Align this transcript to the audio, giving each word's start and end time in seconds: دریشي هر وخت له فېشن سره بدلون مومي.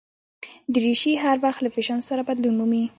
دریشي 0.73 1.13
هر 1.23 1.37
وخت 1.43 1.59
له 1.61 1.69
فېشن 1.75 1.99
سره 2.09 2.21
بدلون 2.29 2.53
مومي. 2.59 2.83